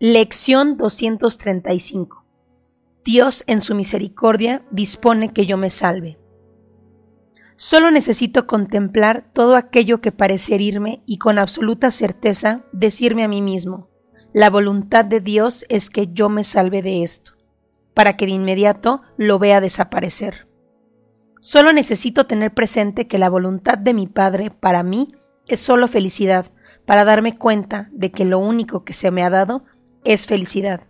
Lección 0.00 0.76
235 0.76 2.24
Dios 3.04 3.42
en 3.48 3.60
su 3.60 3.74
misericordia 3.74 4.64
dispone 4.70 5.32
que 5.32 5.44
yo 5.44 5.56
me 5.56 5.70
salve. 5.70 6.20
Solo 7.56 7.90
necesito 7.90 8.46
contemplar 8.46 9.28
todo 9.32 9.56
aquello 9.56 10.00
que 10.00 10.12
parece 10.12 10.54
herirme 10.54 11.02
y 11.04 11.18
con 11.18 11.36
absoluta 11.40 11.90
certeza 11.90 12.62
decirme 12.70 13.24
a 13.24 13.28
mí 13.28 13.42
mismo, 13.42 13.88
la 14.32 14.50
voluntad 14.50 15.04
de 15.04 15.18
Dios 15.18 15.64
es 15.68 15.90
que 15.90 16.06
yo 16.12 16.28
me 16.28 16.44
salve 16.44 16.80
de 16.80 17.02
esto, 17.02 17.32
para 17.92 18.16
que 18.16 18.26
de 18.26 18.32
inmediato 18.34 19.02
lo 19.16 19.40
vea 19.40 19.60
desaparecer. 19.60 20.46
Solo 21.40 21.72
necesito 21.72 22.28
tener 22.28 22.54
presente 22.54 23.08
que 23.08 23.18
la 23.18 23.30
voluntad 23.30 23.76
de 23.78 23.94
mi 23.94 24.06
Padre 24.06 24.52
para 24.52 24.84
mí 24.84 25.12
es 25.48 25.58
solo 25.58 25.88
felicidad, 25.88 26.52
para 26.86 27.04
darme 27.04 27.36
cuenta 27.36 27.88
de 27.90 28.12
que 28.12 28.24
lo 28.24 28.38
único 28.38 28.84
que 28.84 28.94
se 28.94 29.10
me 29.10 29.24
ha 29.24 29.30
dado 29.30 29.64
es 30.04 30.26
felicidad. 30.26 30.82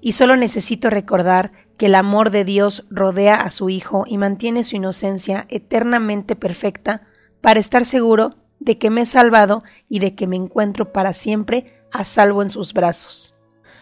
Y 0.00 0.12
solo 0.12 0.36
necesito 0.36 0.90
recordar 0.90 1.52
que 1.78 1.86
el 1.86 1.94
amor 1.94 2.30
de 2.30 2.44
Dios 2.44 2.86
rodea 2.90 3.36
a 3.36 3.50
su 3.50 3.68
Hijo 3.68 4.04
y 4.06 4.18
mantiene 4.18 4.64
su 4.64 4.76
inocencia 4.76 5.46
eternamente 5.48 6.36
perfecta 6.36 7.06
para 7.40 7.60
estar 7.60 7.84
seguro 7.84 8.36
de 8.60 8.78
que 8.78 8.90
me 8.90 9.02
he 9.02 9.06
salvado 9.06 9.62
y 9.88 9.98
de 9.98 10.14
que 10.14 10.26
me 10.26 10.36
encuentro 10.36 10.92
para 10.92 11.12
siempre 11.12 11.82
a 11.92 12.04
salvo 12.04 12.42
en 12.42 12.50
sus 12.50 12.72
brazos. 12.72 13.32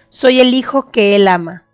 Soy 0.08 0.40
el 0.40 0.54
Hijo 0.54 0.86
que 0.86 1.16
Él 1.16 1.28
ama, 1.28 1.64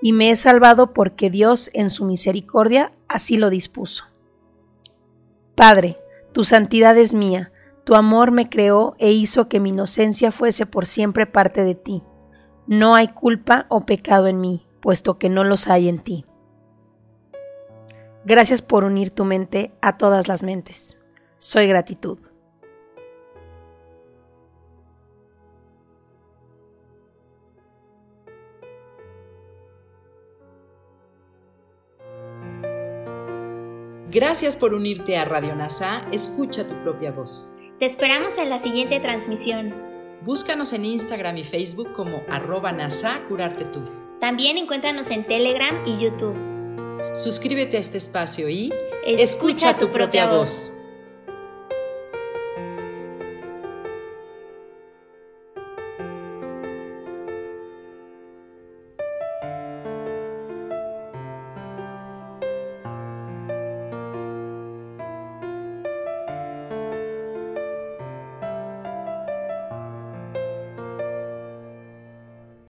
y 0.00 0.12
me 0.12 0.30
he 0.30 0.36
salvado 0.36 0.92
porque 0.92 1.30
Dios 1.30 1.70
en 1.72 1.88
su 1.88 2.04
misericordia 2.04 2.92
así 3.08 3.36
lo 3.36 3.48
dispuso. 3.48 4.04
Padre, 5.54 5.96
tu 6.32 6.44
santidad 6.44 6.98
es 6.98 7.14
mía, 7.14 7.52
tu 7.84 7.94
amor 7.94 8.30
me 8.30 8.48
creó 8.48 8.94
e 8.98 9.12
hizo 9.12 9.48
que 9.48 9.60
mi 9.60 9.70
inocencia 9.70 10.32
fuese 10.32 10.64
por 10.66 10.86
siempre 10.86 11.26
parte 11.26 11.64
de 11.64 11.74
ti. 11.74 12.02
No 12.66 12.94
hay 12.94 13.08
culpa 13.08 13.66
o 13.68 13.84
pecado 13.84 14.26
en 14.26 14.40
mí, 14.40 14.66
puesto 14.80 15.18
que 15.18 15.28
no 15.28 15.44
los 15.44 15.68
hay 15.68 15.88
en 15.88 15.98
ti. 15.98 16.24
Gracias 18.24 18.62
por 18.62 18.84
unir 18.84 19.10
tu 19.10 19.26
mente 19.26 19.74
a 19.82 19.98
todas 19.98 20.28
las 20.28 20.42
mentes. 20.42 20.98
Soy 21.38 21.66
gratitud. 21.68 22.18
Gracias 34.10 34.56
por 34.56 34.72
unirte 34.72 35.18
a 35.18 35.24
Radio 35.24 35.54
NASA. 35.54 36.06
Escucha 36.12 36.66
tu 36.66 36.80
propia 36.82 37.10
voz. 37.10 37.48
Te 37.78 37.86
esperamos 37.86 38.38
en 38.38 38.50
la 38.50 38.60
siguiente 38.60 39.00
transmisión. 39.00 39.74
Búscanos 40.22 40.72
en 40.72 40.84
Instagram 40.84 41.38
y 41.38 41.44
Facebook 41.44 41.92
como 41.92 42.22
arroba 42.30 42.70
NASA 42.70 43.20
Curarte 43.28 43.64
Tú. 43.64 43.82
También 44.20 44.56
encuéntranos 44.58 45.10
en 45.10 45.24
Telegram 45.24 45.82
y 45.84 45.98
YouTube. 45.98 46.36
Suscríbete 47.14 47.76
a 47.76 47.80
este 47.80 47.98
espacio 47.98 48.48
y 48.48 48.72
escucha, 49.04 49.76
tu 49.76 49.90
propia 49.90 50.28
voz. 50.28 50.70